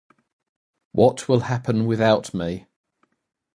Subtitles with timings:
[0.93, 2.65] What will happen without me?